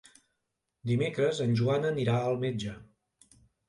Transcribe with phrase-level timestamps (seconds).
[0.93, 2.79] Dimecres en Joan anirà al metge.